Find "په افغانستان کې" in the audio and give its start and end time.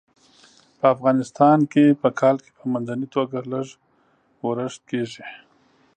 0.79-1.85